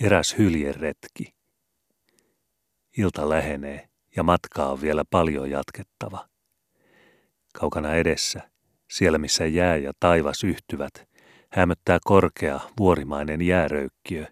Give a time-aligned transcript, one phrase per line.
[0.00, 1.34] Eräs hyljeretki.
[2.98, 6.28] Ilta lähenee ja matkaa on vielä paljon jatkettava.
[7.60, 8.50] Kaukana edessä,
[8.90, 11.08] siellä missä jää ja taivas yhtyvät,
[11.52, 14.26] hämöttää korkea, vuorimainen jääröykkiö,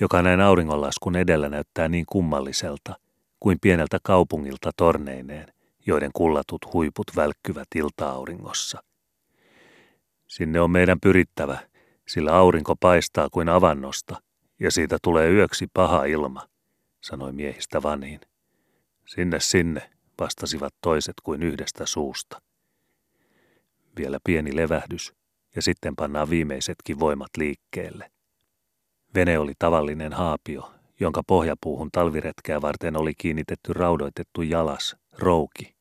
[0.00, 2.94] joka näin auringonlaskun edellä näyttää niin kummalliselta
[3.40, 5.52] kuin pieneltä kaupungilta torneineen,
[5.86, 8.82] joiden kullatut huiput välkkyvät ilta-auringossa.
[10.28, 11.58] Sinne on meidän pyrittävä,
[12.08, 14.22] sillä aurinko paistaa kuin avannosta,
[14.62, 16.48] ja siitä tulee yöksi paha ilma,
[17.00, 18.20] sanoi miehistä vanhin.
[19.06, 22.42] Sinne, sinne, vastasivat toiset kuin yhdestä suusta.
[23.96, 25.14] Vielä pieni levähdys,
[25.56, 28.10] ja sitten pannaan viimeisetkin voimat liikkeelle.
[29.14, 35.74] Vene oli tavallinen haapio, jonka pohjapuuhun talviretkeä varten oli kiinnitetty raudoitettu jalas, rouki.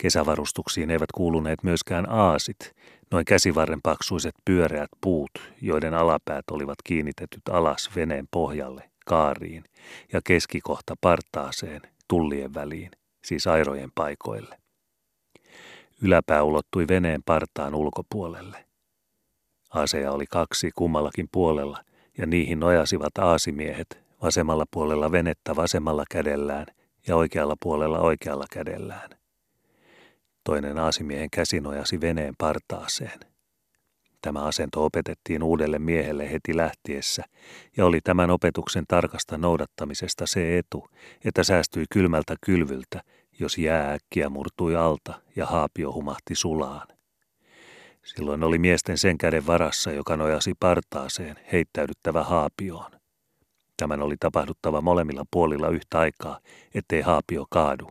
[0.00, 2.76] Kesävarustuksiin eivät kuuluneet myöskään aasit,
[3.10, 9.64] noin käsivarren paksuiset pyöreät puut, joiden alapäät olivat kiinnitetyt alas veneen pohjalle, kaariin
[10.12, 12.90] ja keskikohta partaaseen, tullien väliin,
[13.24, 14.58] siis airojen paikoille.
[16.02, 18.64] Yläpää ulottui veneen partaan ulkopuolelle.
[19.70, 21.78] Aseja oli kaksi kummallakin puolella,
[22.18, 26.66] ja niihin nojasivat aasimiehet vasemmalla puolella venettä vasemmalla kädellään
[27.06, 29.19] ja oikealla puolella oikealla kädellään.
[30.44, 33.20] Toinen aasimiehen käsi nojasi veneen partaaseen.
[34.22, 37.24] Tämä asento opetettiin uudelle miehelle heti lähtiessä,
[37.76, 40.88] ja oli tämän opetuksen tarkasta noudattamisesta se etu,
[41.24, 43.02] että säästyi kylmältä kylvyltä,
[43.38, 46.86] jos jää äkkiä murtui alta ja haapio humahti sulaan.
[48.02, 52.90] Silloin oli miesten sen käden varassa, joka nojasi partaaseen, heittäydyttävä haapioon.
[53.76, 56.38] Tämän oli tapahduttava molemmilla puolilla yhtä aikaa,
[56.74, 57.88] ettei haapio kaadu.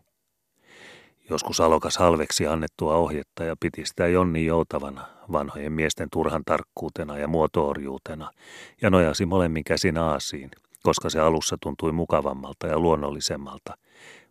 [1.30, 7.28] Joskus alokas halveksi annettua ohjetta ja piti sitä Jonni joutavana, vanhojen miesten turhan tarkkuutena ja
[7.28, 8.32] muotoorjuutena,
[8.82, 10.52] ja nojasi molemmin käsin aasiin,
[10.84, 13.78] koska se alussa tuntui mukavammalta ja luonnollisemmalta,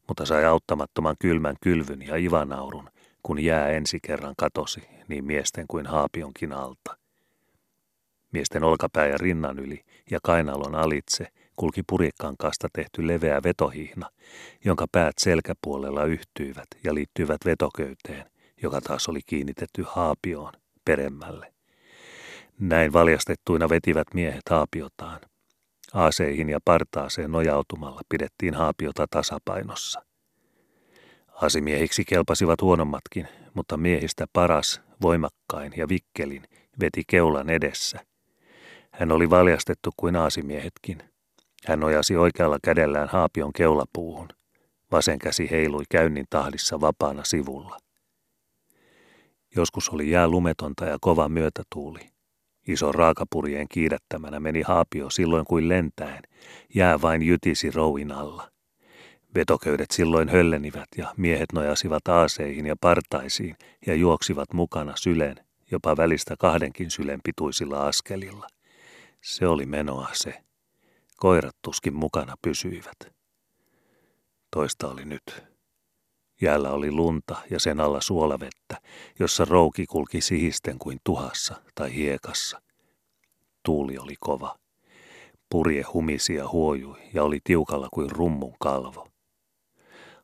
[0.08, 2.90] mutta sai auttamattoman kylmän kylvyn ja ivanaurun,
[3.22, 6.96] kun jää ensi kerran katosi niin miesten kuin haapionkin alta.
[8.32, 11.28] Miesten olkapää ja rinnan yli ja kainalon alitse
[11.58, 14.10] kulki purikkaankaasta tehty leveä vetohihna,
[14.64, 18.30] jonka päät selkäpuolella yhtyivät ja liittyivät vetoköyteen,
[18.62, 20.52] joka taas oli kiinnitetty haapioon
[20.84, 21.52] peremmälle.
[22.60, 25.20] Näin valjastettuina vetivät miehet haapiotaan.
[25.94, 30.02] Aaseihin ja partaaseen nojautumalla pidettiin haapiota tasapainossa.
[31.32, 36.42] Asimiehiksi kelpasivat huonommatkin, mutta miehistä paras, voimakkain ja vikkelin
[36.80, 38.00] veti keulan edessä.
[38.92, 41.02] Hän oli valjastettu kuin aasimiehetkin.
[41.66, 44.28] Hän nojasi oikealla kädellään haapion keulapuuhun.
[44.92, 47.78] Vasen käsi heilui käynnin tahdissa vapaana sivulla.
[49.56, 52.00] Joskus oli jää lumetonta ja kova myötätuuli.
[52.68, 56.22] Iso raakapurjeen kiidättämänä meni haapio silloin kuin lentäen,
[56.74, 58.48] jää vain jytisi rouin alla–
[59.34, 65.36] Vetoköydet silloin höllenivät ja miehet nojasivat aaseihin ja partaisiin ja juoksivat mukana sylen,
[65.70, 68.46] jopa välistä kahdenkin sylen pituisilla askelilla.
[69.20, 70.42] Se oli menoa se.
[71.20, 72.96] Koirat tuskin mukana pysyivät.
[74.50, 75.44] Toista oli nyt.
[76.40, 78.80] Jäällä oli lunta ja sen alla suolavettä,
[79.18, 82.62] jossa rouki kulki sihisten kuin tuhassa tai hiekassa.
[83.64, 84.58] Tuuli oli kova.
[85.50, 89.08] Purje humisi ja huojui ja oli tiukalla kuin rummun kalvo.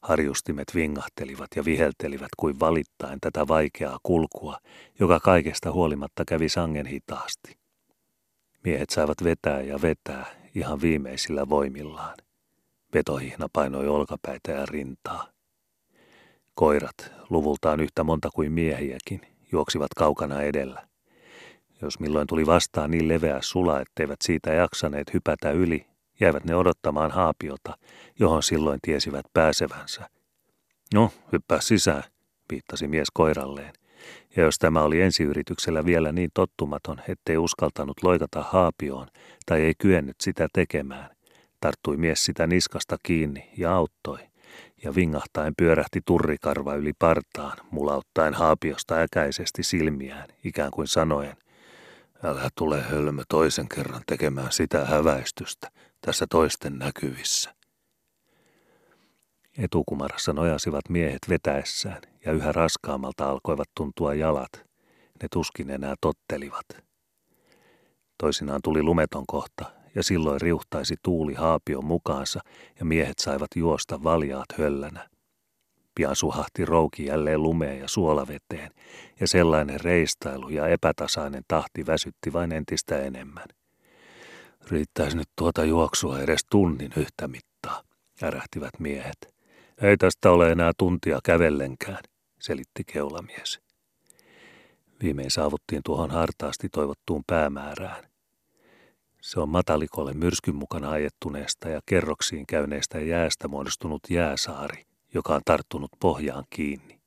[0.02, 4.58] Harjustimet vingahtelivat ja viheltelivät kuin valittain tätä vaikeaa kulkua,
[5.00, 7.58] joka kaikesta huolimatta kävi sangen hitaasti.
[8.64, 12.16] Miehet saivat vetää ja vetää ihan viimeisillä voimillaan.
[12.94, 15.28] Vetohihna painoi olkapäitä ja rintaa.
[16.54, 19.20] Koirat, luvultaan yhtä monta kuin miehiäkin,
[19.52, 20.88] juoksivat kaukana edellä.
[21.82, 25.86] Jos milloin tuli vastaan niin leveä sula, etteivät siitä jaksaneet hypätä yli,
[26.20, 27.78] jäivät ne odottamaan haapiota,
[28.18, 30.10] johon silloin tiesivät pääsevänsä.
[30.94, 32.02] No, hyppää sisään,
[32.50, 33.72] viittasi mies koiralleen.
[34.36, 39.08] Ja jos tämä oli ensiyrityksellä vielä niin tottumaton, ettei uskaltanut loikata haapioon
[39.46, 41.10] tai ei kyennyt sitä tekemään,
[41.60, 44.18] tarttui mies sitä niskasta kiinni ja auttoi,
[44.84, 51.36] ja vingahtaen pyörähti turrikarva yli partaan, mulauttaen haapiosta äkäisesti silmiään, ikään kuin sanoen,
[52.24, 55.70] älä tule hölmö toisen kerran tekemään sitä häväistystä,
[56.00, 57.54] tässä toisten näkyvissä.
[59.58, 64.52] Etukumarassa nojasivat miehet vetäessään ja yhä raskaammalta alkoivat tuntua jalat.
[65.22, 66.66] Ne tuskin enää tottelivat.
[68.18, 69.64] Toisinaan tuli lumeton kohta
[69.94, 72.40] ja silloin riuhtaisi tuuli haapion mukaansa
[72.78, 75.08] ja miehet saivat juosta valjaat höllänä.
[75.94, 78.70] Pian suhahti rouki jälleen lumeen ja suolaveteen,
[79.20, 83.46] ja sellainen reistailu ja epätasainen tahti väsytti vain entistä enemmän–
[84.70, 87.82] Riittäisi nyt tuota juoksua edes tunnin yhtä mittaa,
[88.22, 89.33] ärähtivät miehet.
[89.82, 92.02] Ei tästä ole enää tuntia kävellenkään,
[92.40, 93.60] selitti keulamies.
[95.02, 98.04] Viimein saavuttiin tuohon hartaasti toivottuun päämäärään.
[99.20, 104.84] Se on matalikolle myrskyn mukana ajettuneesta ja kerroksiin käyneestä jäästä muodostunut jääsaari,
[105.14, 107.00] joka on tarttunut pohjaan kiinni.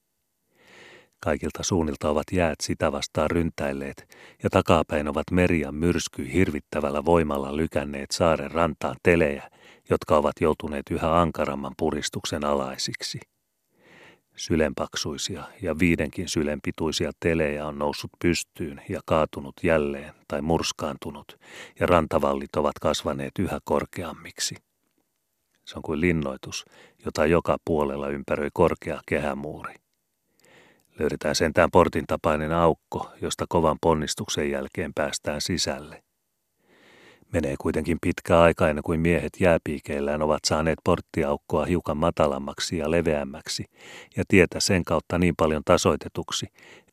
[1.19, 8.11] Kaikilta suunnilta ovat jäät sitä vastaan ryntäilleet, ja takapäin ovat merian myrsky hirvittävällä voimalla lykänneet
[8.11, 9.49] saaren rantaan telejä,
[9.89, 13.19] jotka ovat joutuneet yhä ankaramman puristuksen alaisiksi.
[14.35, 21.39] Sylenpaksuisia ja viidenkin sylenpituisia telejä on noussut pystyyn ja kaatunut jälleen tai murskaantunut,
[21.79, 24.55] ja rantavallit ovat kasvaneet yhä korkeammiksi.
[25.65, 26.65] Se on kuin linnoitus,
[27.05, 29.75] jota joka puolella ympäröi korkea kehämuuri.
[30.99, 36.03] Löydetään sentään portin tapainen aukko, josta kovan ponnistuksen jälkeen päästään sisälle.
[37.33, 43.65] Menee kuitenkin pitkä aika ennen kuin miehet jääpiikeillään ovat saaneet porttiaukkoa hiukan matalammaksi ja leveämmäksi
[44.17, 46.47] ja tietä sen kautta niin paljon tasoitetuksi,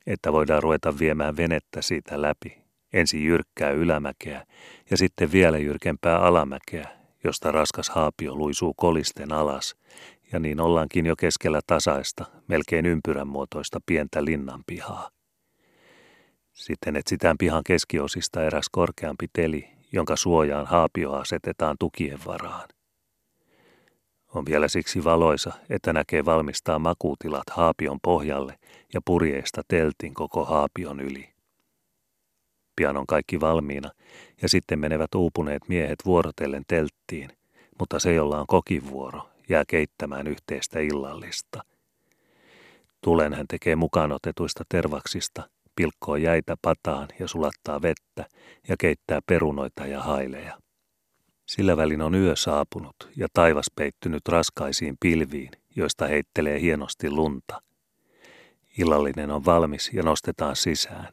[0.06, 2.64] että voidaan ruveta viemään venettä siitä läpi.
[2.92, 4.46] Ensin jyrkkää ylämäkeä
[4.90, 6.88] ja sitten vielä jyrkempää alamäkeä,
[7.24, 9.76] josta raskas haapio luisuu kolisten alas,
[10.32, 15.10] ja niin ollaankin jo keskellä tasaista, melkein ympyrän muotoista pientä linnanpihaa.
[16.52, 22.68] Sitten etsitään pihan keskiosista eräs korkeampi teli, jonka suojaan haapio asetetaan tukien varaan.
[24.34, 28.58] On vielä siksi valoisa, että näkee valmistaa makuutilat haapion pohjalle
[28.94, 31.34] ja purjeista teltin koko haapion yli.
[32.76, 33.90] Pian on kaikki valmiina,
[34.42, 37.30] ja sitten menevät uupuneet miehet vuorotellen telttiin,
[37.78, 41.64] mutta se, jolla on kokivuoro, jää keittämään yhteistä illallista.
[43.00, 48.26] Tulen hän tekee mukaan otetuista tervaksista, pilkkoo jäitä pataan ja sulattaa vettä
[48.68, 50.58] ja keittää perunoita ja haileja.
[51.46, 57.62] Sillä välin on yö saapunut ja taivas peittynyt raskaisiin pilviin, joista heittelee hienosti lunta.
[58.78, 61.08] Illallinen on valmis ja nostetaan sisään.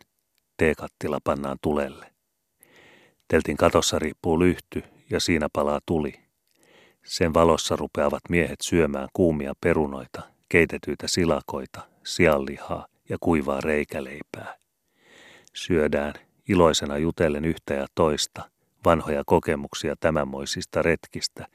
[0.58, 2.12] Teekattila pannaan tulelle.
[3.28, 6.14] Teltin katossa riippuu lyhty ja siinä palaa tuli.
[7.06, 14.56] Sen valossa rupeavat miehet syömään kuumia perunoita, keitetyitä silakoita, sianlihaa ja kuivaa reikäleipää.
[15.54, 16.14] Syödään
[16.50, 18.50] iloisena jutellen yhtä ja toista,
[18.86, 21.48] vanhoja kokemuksia tämänmoisista retkistä,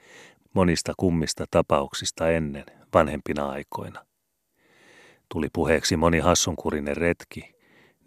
[0.55, 2.65] monista kummista tapauksista ennen,
[2.95, 4.07] vanhempina aikoina.
[5.29, 7.55] Tuli puheeksi moni hassunkurinen retki,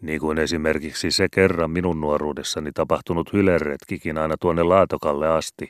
[0.02, 5.70] niin kuin esimerkiksi se kerran minun nuoruudessani tapahtunut hyleretkikin aina tuonne Laatokalle asti,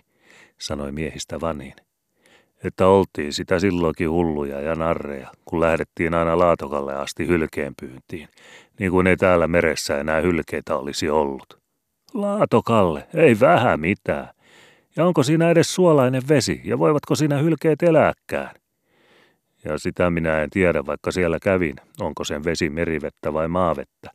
[0.58, 1.74] sanoi miehistä vanhin
[2.64, 8.30] että oltiin sitä silloinkin hulluja ja narreja, kun lähdettiin aina Laatokalle asti hylkeen pyyntiin,
[8.80, 11.60] niin kuin ei täällä meressä enää hylkeitä olisi ollut.
[12.14, 14.30] Laatokalle, ei vähän mitään.
[14.96, 18.56] Ja onko siinä edes suolainen vesi, ja voivatko siinä hylkeet elääkään?
[19.66, 24.12] Ja sitä minä en tiedä, vaikka siellä kävin, onko sen vesi merivettä vai maavettä.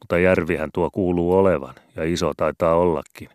[0.00, 3.28] Mutta järvihän tuo kuuluu olevan, ja iso taitaa ollakin.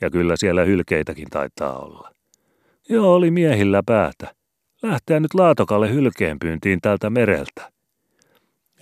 [0.00, 2.10] Ja kyllä siellä hylkeitäkin taitaa olla.
[2.90, 4.34] Joo, oli miehillä päätä.
[4.82, 7.72] Lähteä nyt Laatokalle hylkeenpyyntiin tältä mereltä.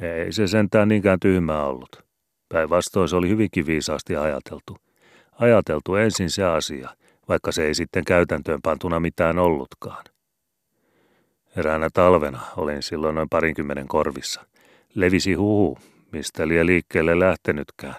[0.01, 2.05] Ei se sentään niinkään tyhmää ollut.
[2.49, 4.77] Päinvastoin se oli hyvinkin viisaasti ajateltu.
[5.33, 6.89] Ajateltu ensin se asia,
[7.29, 10.05] vaikka se ei sitten käytäntöön pantuna mitään ollutkaan.
[11.57, 14.47] Eräänä talvena olin silloin noin parinkymmenen korvissa.
[14.95, 15.79] Levisi huhu,
[16.13, 17.97] mistä liian liikkeelle lähtenytkään.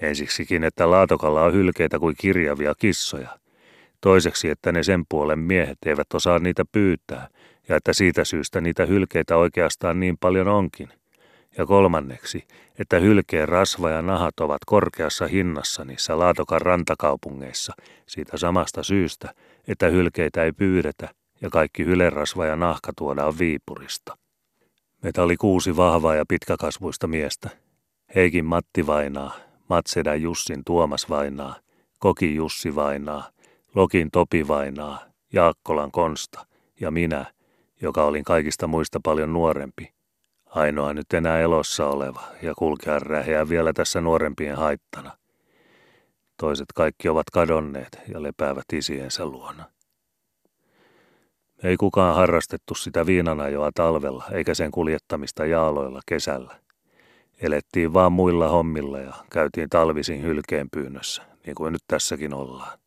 [0.00, 3.28] Ensiksikin, että Laatokalla on hylkeitä kuin kirjavia kissoja–
[4.04, 7.28] Toiseksi, että ne sen puolen miehet eivät osaa niitä pyytää,
[7.68, 10.88] ja että siitä syystä niitä hylkeitä oikeastaan niin paljon onkin.
[11.58, 12.44] Ja kolmanneksi,
[12.78, 17.72] että hylkeen rasva ja nahat ovat korkeassa hinnassa niissä Laatokan rantakaupungeissa
[18.06, 19.34] siitä samasta syystä,
[19.68, 21.08] että hylkeitä ei pyydetä
[21.40, 24.16] ja kaikki hylerasva ja nahka tuodaan Viipurista.
[25.02, 27.50] Meitä oli kuusi vahvaa ja pitkäkasvuista miestä.
[28.14, 29.36] Heikin Matti Vainaa,
[29.68, 31.56] Matsedä Jussin Tuomas Vainaa,
[31.98, 33.33] Koki Jussi Vainaa,
[33.74, 35.00] Lokin Topi Vainaa,
[35.32, 36.46] Jaakkolan Konsta
[36.80, 37.26] ja minä,
[37.80, 39.94] joka olin kaikista muista paljon nuorempi.
[40.46, 45.10] Ainoa nyt enää elossa oleva ja kulkea räheä vielä tässä nuorempien haittana.
[46.36, 49.64] Toiset kaikki ovat kadonneet ja lepäävät isiensä luona.
[51.62, 56.56] Ei kukaan harrastettu sitä viinanajoa talvella eikä sen kuljettamista jaaloilla kesällä.
[57.40, 62.83] Elettiin vaan muilla hommilla ja käytiin talvisin hylkeen pyynnössä, niin kuin nyt tässäkin ollaan.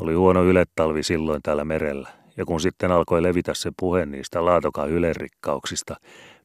[0.00, 4.90] Oli huono yletalvi silloin täällä merellä, ja kun sitten alkoi levitä se puhe niistä laatokan
[4.90, 5.96] ylerikkauksista,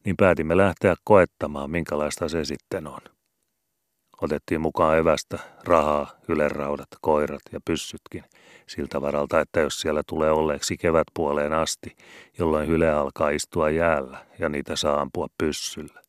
[0.04, 3.00] niin päätimme lähteä koettamaan, minkälaista se sitten on.
[4.22, 8.24] Otettiin mukaan evästä, rahaa, yleraudat, koirat ja pyssytkin,
[8.66, 11.96] siltä varalta, että jos siellä tulee olleeksi kevätpuoleen asti,
[12.38, 16.02] jolloin hyle alkaa istua jäällä ja niitä saa ampua pyssyllä.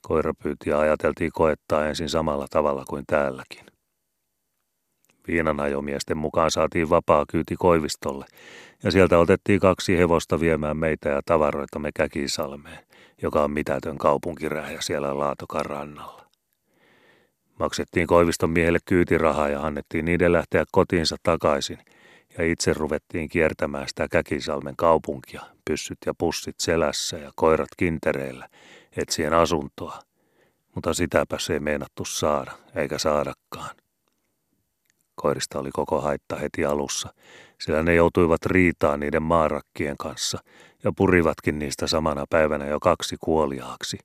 [0.00, 3.73] Koirapyytiä ajateltiin koettaa ensin samalla tavalla kuin täälläkin.
[5.28, 8.26] Viinanajomiesten mukaan saatiin vapaa kyyti Koivistolle,
[8.82, 12.78] ja sieltä otettiin kaksi hevosta viemään meitä ja tavaroitamme Käkisalmeen,
[13.22, 16.24] joka on mitätön kaupunkirähjä siellä Laatokan rannalla.
[17.58, 21.78] Maksettiin Koiviston miehelle kyytirahaa ja annettiin niiden lähteä kotiinsa takaisin,
[22.38, 28.48] ja itse ruvettiin kiertämään sitä Käkisalmen kaupunkia, pyssyt ja pussit selässä ja koirat kintereillä,
[28.96, 29.98] etsien asuntoa.
[30.74, 33.76] Mutta sitäpä se ei meinattu saada, eikä saadakaan.
[35.24, 37.14] Koirista oli koko haitta heti alussa,
[37.60, 40.38] sillä ne joutuivat riitaan niiden maarakkien kanssa
[40.84, 43.98] ja purivatkin niistä samana päivänä jo kaksi kuoliaaksi.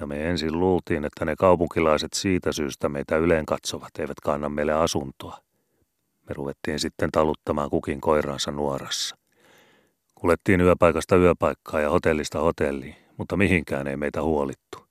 [0.00, 4.72] Ja me ensin luultiin, että ne kaupunkilaiset siitä syystä meitä yleen katsovat eivät kanna meille
[4.72, 5.38] asuntoa.
[6.28, 9.16] Me ruvettiin sitten taluttamaan kukin koiransa nuorassa.
[10.14, 14.89] Kulettiin yöpaikasta yöpaikkaa ja hotellista hotelliin, mutta mihinkään ei meitä huolittu.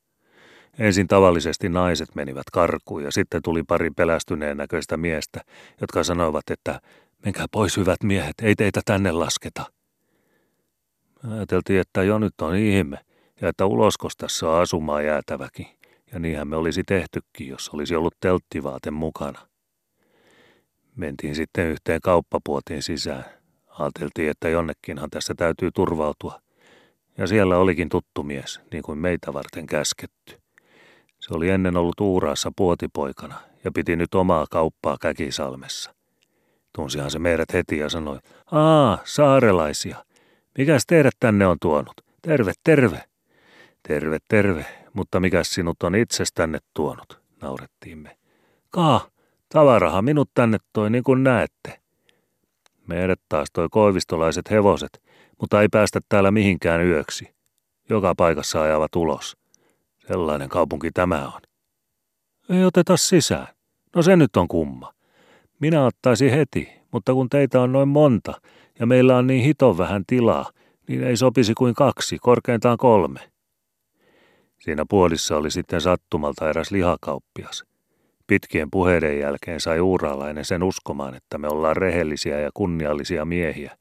[0.80, 5.42] Ensin tavallisesti naiset menivät karkuun ja sitten tuli pari pelästyneen näköistä miestä,
[5.82, 6.80] jotka sanoivat, että
[7.26, 9.66] menkää pois hyvät miehet, ei teitä tänne lasketa.
[11.32, 12.98] Ajateltiin, että jo nyt on ihme
[13.42, 15.68] ja että uloskos tässä on asumaan jäätäväkin.
[16.12, 19.40] Ja niinhän me olisi tehtykin, jos olisi ollut telttivaate mukana.
[20.96, 23.26] Mentiin sitten yhteen kauppapuotiin sisään.
[23.68, 26.42] Ajateltiin, että jonnekinhan tässä täytyy turvautua.
[27.18, 30.39] Ja siellä olikin tuttu mies, niin kuin meitä varten käsketty.
[31.30, 35.96] Se oli ennen ollut Uuraassa puotipoikana ja piti nyt omaa kauppaa Käkisalmessa.
[36.76, 38.20] Tunsihan se meidät heti ja sanoi,
[38.52, 40.06] aa, saarelaisia.
[40.58, 41.94] Mikäs teidät tänne on tuonut?
[42.22, 43.04] Terve, terve.
[43.88, 48.18] Terve, terve, mutta mikäs sinut on itses tänne tuonut, naurettiin me.
[48.70, 49.08] Kaa,
[49.50, 51.80] tavaraha minut tänne toi niin kuin näette.
[52.88, 55.02] Meidät taas toi koivistolaiset hevoset,
[55.40, 57.34] mutta ei päästä täällä mihinkään yöksi.
[57.90, 59.39] Joka paikassa ajavat ulos.
[60.12, 61.42] Sellainen kaupunki tämä on.
[62.50, 63.48] Ei oteta sisään.
[63.96, 64.94] No se nyt on kumma.
[65.60, 68.42] Minä ottaisin heti, mutta kun teitä on noin monta
[68.80, 70.52] ja meillä on niin hiton vähän tilaa,
[70.88, 73.20] niin ei sopisi kuin kaksi, korkeintaan kolme.
[74.60, 77.64] Siinä puolissa oli sitten sattumalta eräs lihakauppias.
[78.28, 83.78] Pitkien puheiden jälkeen sai uuraalainen sen uskomaan, että me ollaan rehellisiä ja kunniallisia miehiä,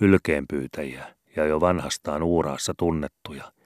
[0.00, 3.52] hylkeenpyytäjiä ja jo vanhastaan uuraassa tunnettuja–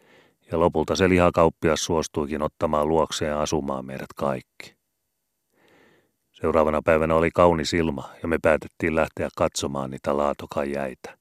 [0.53, 4.77] ja lopulta se lihakauppias suostuikin ottamaan luokseen asumaan meidät kaikki.
[6.33, 11.19] Seuraavana päivänä oli kaunis ilma ja me päätettiin lähteä katsomaan niitä laatokan jäitä.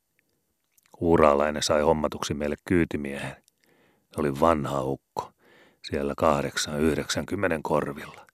[1.00, 3.36] Uuraalainen sai hommatuksi meille kyytimiehen.
[4.14, 5.32] Se oli vanha ukko,
[5.90, 8.26] siellä kahdeksan yhdeksänkymmenen korvilla.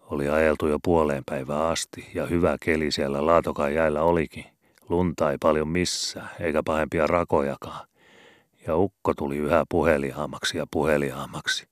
[0.00, 4.44] Oli ajeltu jo puoleen päivään asti ja hyvä keli siellä laatokan jäillä olikin.
[4.88, 7.86] Lunta ei paljon missään, eikä pahempia rakojakaan
[8.66, 11.68] ja ukko tuli yhä puheliaammaksi ja puheliaammaksi.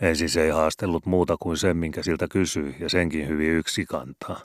[0.00, 4.40] Ensin se ei haastellut muuta kuin sen, minkä siltä kysyi, ja senkin hyvin yksi kantaa.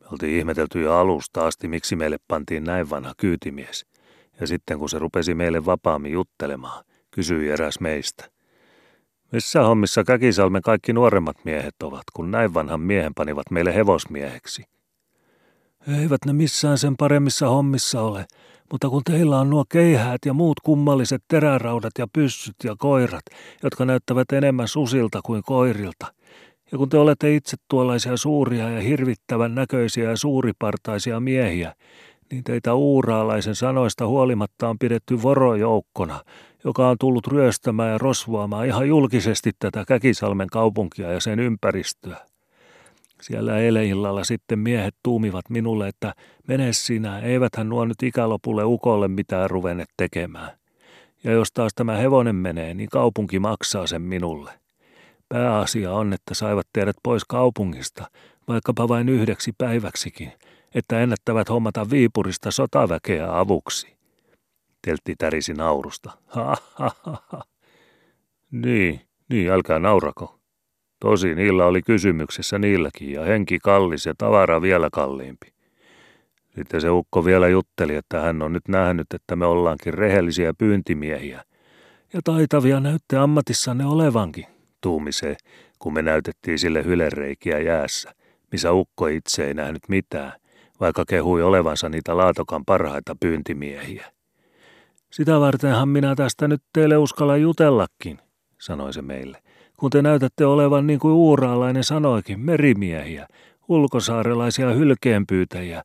[0.00, 3.86] Me oltiin ihmetelty jo alusta asti, miksi meille pantiin näin vanha kyytimies,
[4.40, 8.30] ja sitten kun se rupesi meille vapaammin juttelemaan, kysyi eräs meistä.
[9.32, 14.64] Missä hommissa Käkisalmen kaikki nuoremmat miehet ovat, kun näin vanhan miehen panivat meille hevosmieheksi?
[16.00, 18.26] Eivät ne missään sen paremmissa hommissa ole,
[18.72, 23.22] mutta kun teillä on nuo keihäät ja muut kummalliset teräraudat ja pyssyt ja koirat,
[23.62, 26.06] jotka näyttävät enemmän susilta kuin koirilta,
[26.72, 31.74] ja kun te olette itse tuollaisia suuria ja hirvittävän näköisiä ja suuripartaisia miehiä,
[32.30, 36.20] niin teitä uuraalaisen sanoista huolimatta on pidetty vorojoukkona,
[36.64, 42.31] joka on tullut ryöstämään ja rosvoamaan ihan julkisesti tätä Käkisalmen kaupunkia ja sen ympäristöä.
[43.22, 46.14] Siellä eilen illalla sitten miehet tuumivat minulle, että
[46.48, 50.50] mene sinä, eiväthän nuo nyt ikälopulle ukolle mitään ruvennet tekemään.
[51.24, 54.52] Ja jos taas tämä hevonen menee, niin kaupunki maksaa sen minulle.
[55.28, 58.10] Pääasia on, että saivat teidät pois kaupungista,
[58.48, 60.32] vaikkapa vain yhdeksi päiväksikin,
[60.74, 63.96] että ennättävät hommata Viipurista sotaväkeä avuksi.
[64.86, 66.10] Teltti tärisi naurusta.
[66.26, 67.42] Ha, ha, ha, ha.
[68.50, 69.00] Niin,
[69.30, 70.41] niin, älkää naurako.
[71.02, 75.52] Tosi niillä oli kysymyksessä niilläkin ja henki kallis ja tavara vielä kalliimpi.
[76.54, 81.44] Sitten se ukko vielä jutteli, että hän on nyt nähnyt, että me ollaankin rehellisiä pyyntimiehiä.
[82.12, 84.46] Ja taitavia näytte ammatissanne olevankin,
[84.80, 85.36] tuumi se,
[85.78, 88.14] kun me näytettiin sille hylereikiä jäässä,
[88.52, 90.32] missä ukko itse ei nähnyt mitään,
[90.80, 94.06] vaikka kehui olevansa niitä laatokan parhaita pyyntimiehiä.
[95.10, 98.18] Sitä vartenhan minä tästä nyt teille uskalla jutellakin,
[98.58, 99.42] sanoi se meille
[99.82, 103.26] kun te näytätte olevan niin kuin uuraalainen sanoikin, merimiehiä,
[103.68, 105.82] ulkosaarelaisia hylkeenpyytäjiä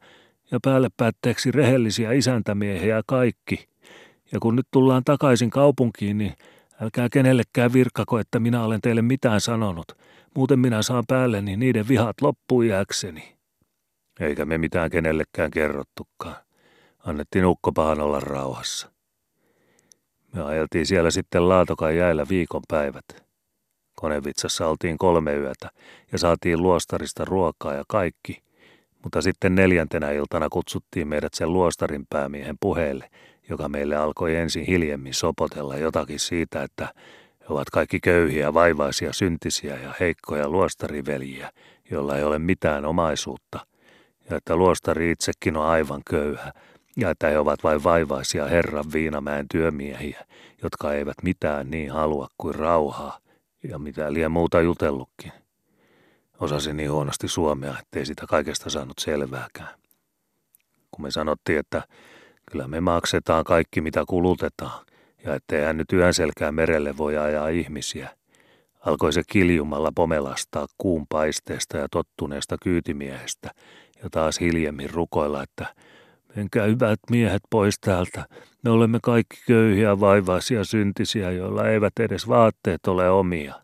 [0.51, 3.68] ja päälle päätteeksi rehellisiä isäntämiehiä kaikki.
[4.32, 6.34] Ja kun nyt tullaan takaisin kaupunkiin, niin
[6.82, 9.92] älkää kenellekään virkkako, että minä olen teille mitään sanonut.
[10.36, 13.36] Muuten minä saan päälleni niiden vihat loppuiäkseni.
[14.20, 16.36] Eikä me mitään kenellekään kerrottukaan.
[17.06, 18.92] Annettiin ukkopahan olla rauhassa.
[20.34, 23.26] Me ajeltiin siellä sitten Laatokan jäillä viikonpäivät.
[24.01, 25.70] Konevitsassa oltiin kolme yötä
[26.12, 28.42] ja saatiin luostarista ruokaa ja kaikki,
[29.04, 33.10] mutta sitten neljäntenä iltana kutsuttiin meidät sen luostarin päämiehen puheelle,
[33.50, 36.94] joka meille alkoi ensin hiljemmin sopotella jotakin siitä, että
[37.39, 41.51] he ovat kaikki köyhiä, vaivaisia, syntisiä ja heikkoja luostariveljiä,
[41.92, 43.60] joilla ei ole mitään omaisuutta,
[44.30, 46.54] ja että luostari itsekin on aivan köyhä,
[46.98, 50.25] ja että he ovat vain vaivaisia Herran Viinamäen työmiehiä,
[50.63, 53.20] jotka eivät mitään niin halua kuin rauhaa,
[53.64, 55.32] ja mitä liian muuta jutellutkin.
[56.40, 59.80] Osasin niin huonosti suomea, ettei sitä kaikesta saanut selvääkään.
[60.92, 61.84] Kun me sanottiin, että
[62.52, 64.86] kyllä me maksetaan kaikki mitä kulutetaan,
[65.24, 68.10] ja ettei hän nyt yön selkään merelle voi ajaa ihmisiä,
[68.80, 73.52] alkoi se kiljumalla pomelastaa kuun paisteesta ja tottuneesta kyytimiehestä,
[74.04, 75.66] ja taas hiljemmin rukoilla, että
[76.38, 78.26] Menkää hyvät miehet pois täältä.
[78.67, 83.55] Me olemme kaikki köyhiä, vaivaisia, syntisiä, joilla eivät edes vaatteet ole omia.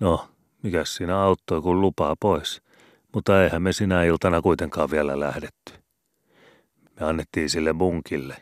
[0.00, 0.28] No,
[0.62, 2.62] mikä siinä auttoi, kun lupaa pois.
[3.14, 5.72] Mutta eihän me sinä iltana kuitenkaan vielä lähdetty.
[7.00, 8.36] Me annettiin sille munkille,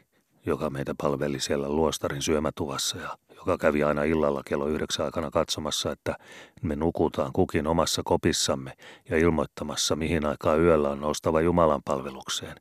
[0.46, 5.92] joka meitä palveli siellä luostarin syömätuvassa ja joka kävi aina illalla kello yhdeksän aikana katsomassa,
[5.92, 6.16] että
[6.62, 8.72] me nukutaan kukin omassa kopissamme
[9.10, 12.56] ja ilmoittamassa, mihin aikaa yöllä on noustava Jumalan palvelukseen.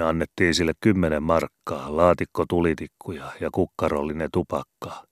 [0.00, 5.04] Me annettiin sille kymmenen markkaa, laatikko tulitikkuja ja kukkarollinen tupakkaa.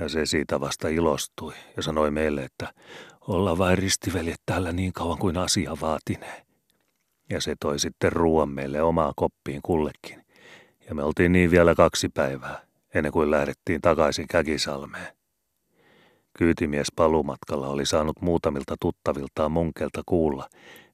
[0.00, 2.72] Ja se siitä vasta ilostui ja sanoi meille, että
[3.20, 6.42] olla vain ristiveljet täällä niin kauan kuin asia vaatinee.
[7.30, 10.24] Ja se toi sitten ruoan meille omaan koppiin kullekin.
[10.88, 12.62] Ja me oltiin niin vielä kaksi päivää,
[12.94, 15.16] ennen kuin lähdettiin takaisin Käkisalmeen.
[16.38, 20.48] Kyytimies palumatkalla oli saanut muutamilta tuttaviltaan munkelta kuulla,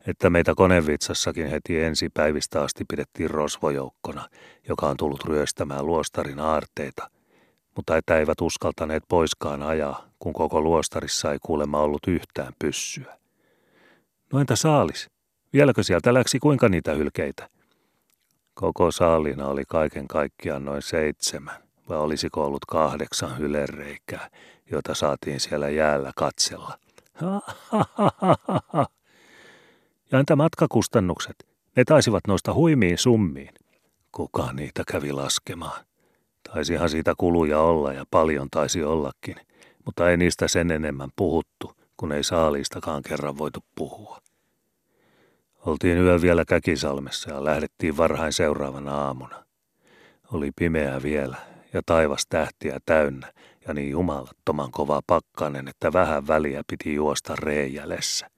[0.07, 4.29] että meitä konevitsassakin heti ensi päivistä asti pidettiin rosvojoukkona,
[4.69, 7.11] joka on tullut ryöstämään luostarin aarteita,
[7.77, 13.19] mutta että eivät uskaltaneet poiskaan ajaa, kun koko luostarissa ei kuulemma ollut yhtään pyssyä.
[14.33, 15.11] No entä saalis?
[15.53, 17.49] Vieläkö sieltä läksi kuinka niitä hylkeitä?
[18.55, 24.31] Koko saalina oli kaiken kaikkiaan noin seitsemän, vai olisiko ollut kahdeksan hylereikää,
[24.71, 26.79] joita saatiin siellä jäällä katsella.
[27.15, 28.87] Ha, ha, ha, ha, ha.
[30.13, 31.47] Ja entä matkakustannukset?
[31.77, 33.55] Ne taisivat nousta huimiin summiin.
[34.13, 35.85] Kuka niitä kävi laskemaan?
[36.53, 39.37] Taisihan siitä kuluja olla ja paljon taisi ollakin,
[39.85, 44.19] mutta ei niistä sen enemmän puhuttu, kun ei saaliistakaan kerran voitu puhua.
[45.67, 49.45] Oltiin yö vielä Käkisalmessa ja lähdettiin varhain seuraavana aamuna.
[50.33, 51.37] Oli pimeää vielä
[51.73, 53.33] ja taivas tähtiä täynnä
[53.69, 58.32] ja niin jumalattoman kova pakkanen, että vähän väliä piti juosta reijälessä.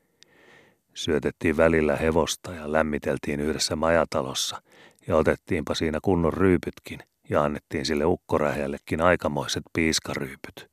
[0.94, 4.62] Syötettiin välillä hevosta ja lämmiteltiin yhdessä majatalossa
[5.06, 10.70] ja otettiinpa siinä kunnon ryypytkin ja annettiin sille ukkorähjällekin aikamoiset piiskaryypyt.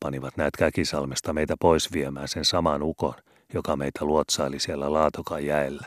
[0.00, 3.14] Panivat näet Käkisalmesta meitä pois viemään sen saman ukon,
[3.54, 5.86] joka meitä luotsaili siellä Laatokan jäellä.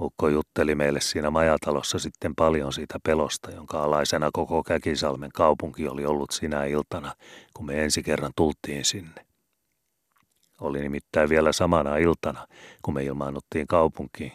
[0.00, 6.06] Ukko jutteli meille siinä majatalossa sitten paljon siitä pelosta, jonka alaisena koko Käkisalmen kaupunki oli
[6.06, 7.14] ollut sinä iltana,
[7.54, 9.33] kun me ensi kerran tultiin sinne.
[10.60, 12.46] Oli nimittäin vielä samana iltana,
[12.82, 14.32] kun me ilmaannuttiin kaupunkiin,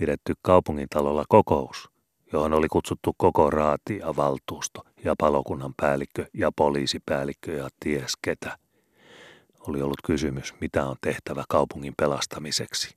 [0.00, 1.90] pidetty kaupungintalolla kokous,
[2.32, 8.58] johon oli kutsuttu koko raati ja valtuusto ja palokunnan päällikkö ja poliisipäällikkö ja ties ketä.
[9.68, 12.96] Oli ollut kysymys, mitä on tehtävä kaupungin pelastamiseksi.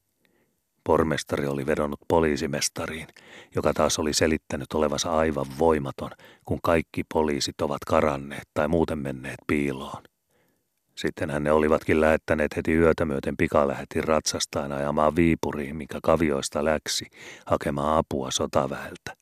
[0.83, 3.07] Pormestari oli vedonnut poliisimestariin,
[3.55, 6.11] joka taas oli selittänyt olevansa aivan voimaton,
[6.45, 10.03] kun kaikki poliisit ovat karanneet tai muuten menneet piiloon.
[10.95, 17.05] Sittenhän ne olivatkin lähettäneet heti yötä myöten pikalähetin ratsastaan ajamaan Viipuriin, mikä kavioista läksi,
[17.45, 19.15] hakemaan apua sotaväeltä.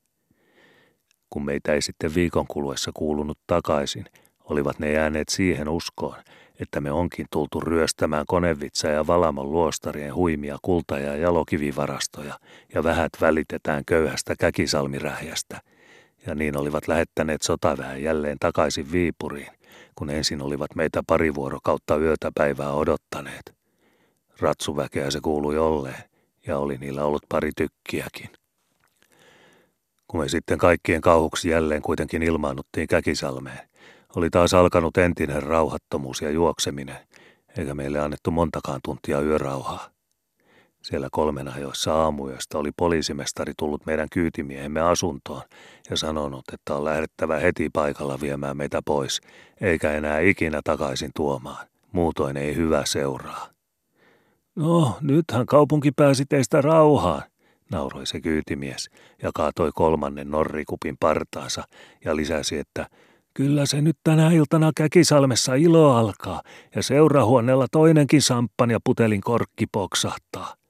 [1.30, 4.06] Kun meitä ei sitten viikon kuluessa kuulunut takaisin,
[4.44, 6.16] olivat ne jääneet siihen uskoon,
[6.60, 12.40] että me onkin tultu ryöstämään konevitsa ja Valamon luostarien huimia kulta- ja jalokivivarastoja
[12.74, 15.62] ja vähät välitetään köyhästä käkisalmirähjästä.
[16.28, 19.52] Ja niin olivat lähettäneet sotaväen jälleen takaisin Viipuriin,
[19.96, 23.56] kun ensin olivat meitä pari vuorokautta yötä päivää odottaneet.
[24.40, 26.04] Ratsuväkeä se kuului olleen,
[26.48, 28.30] ja oli niillä ollut pari tykkiäkin.
[30.08, 33.70] Kun me sitten kaikkien kauhuksi jälleen kuitenkin ilmaannuttiin Käkisalmeen,
[34.16, 36.98] Oli taas alkanut entinen rauhattomuus ja juokseminen,
[37.58, 39.93] eikä meille annettu montakaan tuntia yörauhaa.
[40.84, 45.42] Siellä kolmen ajoissa aamuyöstä oli poliisimestari tullut meidän kyytimiehemme asuntoon
[45.90, 49.22] ja sanonut, että on lähdettävä heti paikalla viemään meitä pois,
[49.62, 51.68] eikä enää ikinä takaisin tuomaan.
[51.92, 53.48] Muutoin ei hyvä seuraa.
[54.56, 57.24] No, nythän kaupunki pääsi teistä rauhaan,
[57.72, 58.90] nauroi se kyytimies
[59.22, 61.64] ja kaatoi kolmannen norrikupin partaansa
[62.06, 62.88] ja lisäsi, että
[63.34, 66.42] kyllä se nyt tänä iltana Käkisalmessa ilo alkaa
[66.76, 70.63] ja seurahuoneella toinenkin samppan ja putelin korkki poksahtaa.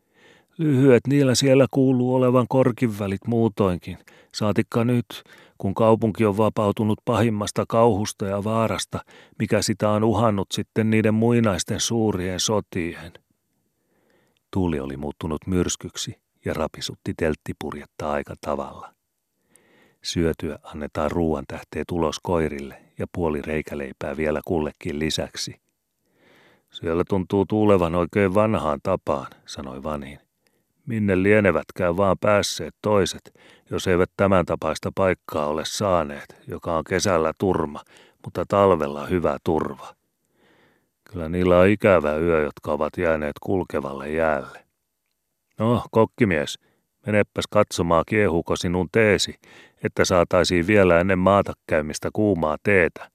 [0.57, 3.97] Lyhyet niillä siellä kuuluu olevan korkinvälit muutoinkin,
[4.33, 5.23] saatikka nyt,
[5.57, 8.99] kun kaupunki on vapautunut pahimmasta kauhusta ja vaarasta,
[9.39, 13.11] mikä sitä on uhannut sitten niiden muinaisten suurien sotien.
[14.53, 18.93] Tuuli oli muuttunut myrskyksi ja rapisutti telttipurjetta aika tavalla.
[20.03, 25.55] Syötyä annetaan ruoan tähteet ulos koirille ja puoli reikäleipää vielä kullekin lisäksi.
[26.71, 30.22] Siellä tuntuu tuulevan oikein vanhaan tapaan, sanoi Vanin.
[30.87, 37.31] Minne lienevätkään vaan päässeet toiset, jos eivät tämän tapaista paikkaa ole saaneet, joka on kesällä
[37.37, 37.81] turma,
[38.23, 39.95] mutta talvella hyvä turva.
[41.11, 44.65] Kyllä niillä on ikävä yö, jotka ovat jääneet kulkevalle jäälle.
[45.59, 46.59] No, kokkimies,
[47.05, 49.35] menepäs katsomaan kiehuuko sinun teesi,
[49.83, 53.11] että saataisiin vielä ennen maata käymistä kuumaa teetä,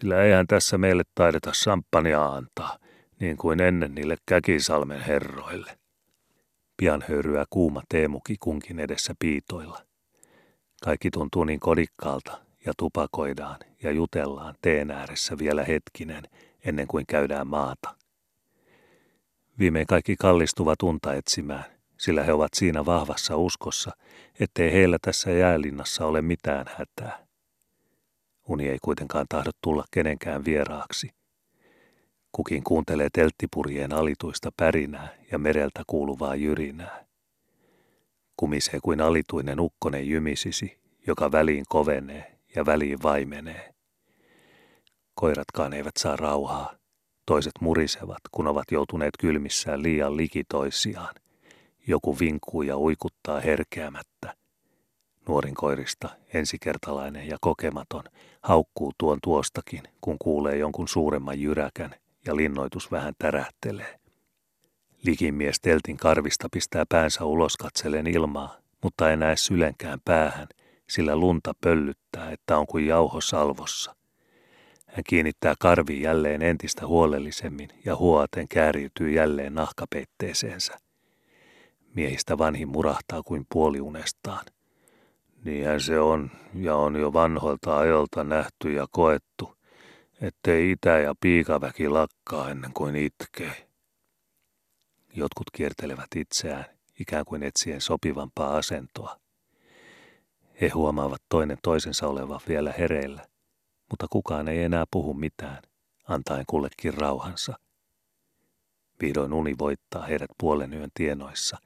[0.00, 2.78] sillä eihän tässä meille taideta samppania antaa,
[3.20, 5.83] niin kuin ennen niille Käkisalmen herroille.
[6.84, 9.82] Pian höyryää kuuma teemuki kunkin edessä piitoilla.
[10.82, 16.24] Kaikki tuntuu niin kodikkaalta ja tupakoidaan ja jutellaan teen ääressä vielä hetkinen
[16.64, 17.96] ennen kuin käydään maata.
[19.58, 21.64] Viimein kaikki kallistuvat unta etsimään,
[21.98, 23.90] sillä he ovat siinä vahvassa uskossa,
[24.40, 27.26] ettei heillä tässä jäälinnassa ole mitään hätää.
[28.48, 31.10] Uni ei kuitenkaan tahdo tulla kenenkään vieraaksi–
[32.36, 37.04] Kukin kuuntelee telttipurjeen alituista pärinää ja mereltä kuuluvaa jyrinää.
[38.36, 43.74] Kumisee kuin alituinen ukkonen jymisisi, joka väliin kovenee ja väliin vaimenee.
[45.14, 46.74] Koiratkaan eivät saa rauhaa.
[47.26, 51.14] Toiset murisevat, kun ovat joutuneet kylmissään liian liki toisiaan.
[51.86, 54.34] Joku vinkuu ja uikuttaa herkeämättä.
[55.28, 58.04] Nuorin koirista, ensikertalainen ja kokematon,
[58.40, 61.94] haukkuu tuon tuostakin, kun kuulee jonkun suuremman jyräkän
[62.26, 63.98] ja linnoitus vähän tärähtelee.
[65.02, 70.48] Likimies teltin karvista pistää päänsä ulos katselen ilmaa, mutta ei näe sylenkään päähän,
[70.88, 73.94] sillä lunta pöllyttää, että on kuin jauho salvossa.
[74.86, 80.78] Hän kiinnittää karvi jälleen entistä huolellisemmin ja huoaten kääriytyy jälleen nahkapeitteeseensä.
[81.94, 84.44] Miehistä vanhin murahtaa kuin puoliunestaan.
[85.44, 89.53] Niinhän se on, ja on jo vanhoilta ajolta nähty ja koettu,
[90.20, 93.68] ettei itä- ja piikaväki lakkaa ennen kuin itkee.
[95.14, 96.64] Jotkut kiertelevät itseään,
[97.00, 99.20] ikään kuin etsien sopivampaa asentoa.
[100.60, 103.26] He huomaavat toinen toisensa olevan vielä hereillä,
[103.90, 105.62] mutta kukaan ei enää puhu mitään,
[106.08, 107.58] antaen kullekin rauhansa.
[109.00, 111.58] Vihdoin uni voittaa heidät puolen yön tienoissa,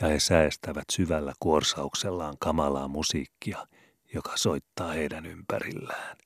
[0.00, 3.66] ja he säästävät syvällä kuorsauksellaan kamalaa musiikkia,
[4.14, 6.16] joka soittaa heidän ympärillään.